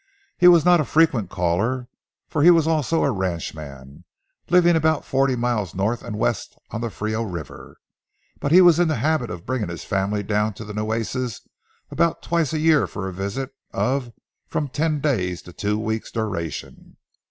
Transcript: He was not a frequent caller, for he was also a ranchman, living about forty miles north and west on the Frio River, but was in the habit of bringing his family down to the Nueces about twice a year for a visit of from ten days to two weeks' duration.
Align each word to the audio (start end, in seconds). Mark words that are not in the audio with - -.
He 0.39 0.47
was 0.47 0.65
not 0.65 0.79
a 0.79 0.83
frequent 0.83 1.29
caller, 1.29 1.87
for 2.27 2.41
he 2.41 2.49
was 2.49 2.65
also 2.65 3.03
a 3.03 3.11
ranchman, 3.11 4.03
living 4.49 4.75
about 4.75 5.05
forty 5.05 5.35
miles 5.35 5.75
north 5.75 6.01
and 6.03 6.17
west 6.17 6.57
on 6.71 6.81
the 6.81 6.89
Frio 6.89 7.21
River, 7.21 7.77
but 8.39 8.51
was 8.51 8.79
in 8.79 8.87
the 8.87 8.95
habit 8.95 9.29
of 9.29 9.45
bringing 9.45 9.69
his 9.69 9.83
family 9.83 10.23
down 10.23 10.55
to 10.55 10.65
the 10.65 10.73
Nueces 10.73 11.41
about 11.91 12.23
twice 12.23 12.51
a 12.51 12.57
year 12.57 12.87
for 12.87 13.07
a 13.07 13.13
visit 13.13 13.51
of 13.73 14.11
from 14.47 14.69
ten 14.69 15.01
days 15.01 15.43
to 15.43 15.53
two 15.53 15.77
weeks' 15.77 16.09
duration. 16.09 16.97